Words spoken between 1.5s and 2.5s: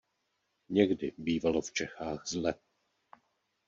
v Čechách